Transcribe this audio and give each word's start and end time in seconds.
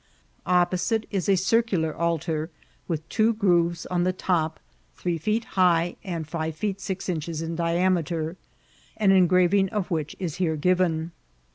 Opposite 0.47 1.05
is 1.11 1.29
a 1.29 1.37
circular 1.37 1.95
altar 1.95 2.49
with 2.87 3.07
two 3.07 3.33
grooves 3.35 3.85
on 3.85 4.03
the 4.03 4.11
top, 4.11 4.59
three 4.95 5.19
feet 5.19 5.45
high, 5.53 5.95
and 6.03 6.27
five 6.27 6.55
feet 6.55 6.81
six 6.81 7.07
inches 7.07 7.43
in 7.43 7.55
diame 7.55 8.03
ter, 8.03 8.35
an 8.97 9.11
engraving 9.11 9.69
of 9.69 9.91
which 9.91 10.15
is 10.17 10.37
here 10.37 10.55
given. 10.55 11.11